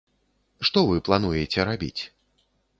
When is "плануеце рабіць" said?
1.09-1.97